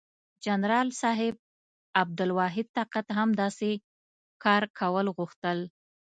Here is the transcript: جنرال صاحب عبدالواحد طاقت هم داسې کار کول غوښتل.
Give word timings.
جنرال 0.45 0.87
صاحب 1.01 1.35
عبدالواحد 2.01 2.65
طاقت 2.77 3.07
هم 3.17 3.29
داسې 3.41 3.71
کار 4.43 4.63
کول 4.79 5.05
غوښتل. 5.17 5.57